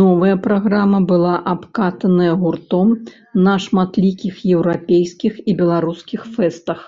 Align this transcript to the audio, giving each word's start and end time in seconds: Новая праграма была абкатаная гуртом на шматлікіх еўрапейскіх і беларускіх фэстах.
Новая 0.00 0.34
праграма 0.42 0.98
была 1.12 1.32
абкатаная 1.52 2.34
гуртом 2.42 2.88
на 3.46 3.54
шматлікіх 3.64 4.34
еўрапейскіх 4.54 5.34
і 5.42 5.56
беларускіх 5.62 6.20
фэстах. 6.38 6.86